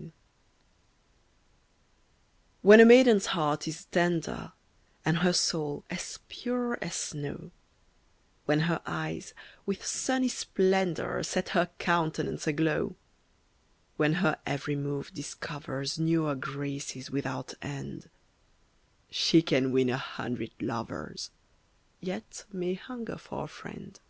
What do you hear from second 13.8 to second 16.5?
When her every move discovers Newer